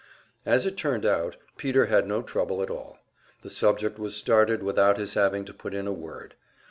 As 0.47 0.65
it 0.65 0.77
turned 0.77 1.05
out, 1.05 1.37
Peter 1.57 1.85
had 1.85 2.07
no 2.07 2.23
trouble 2.23 2.63
at 2.63 2.71
all; 2.71 2.97
the 3.43 3.51
subject 3.51 3.99
was 3.99 4.15
started 4.15 4.63
without 4.63 4.97
his 4.97 5.13
having 5.13 5.45
to 5.45 5.53
put 5.53 5.75
in 5.75 5.85
a 5.85 5.93
word. 5.93 6.33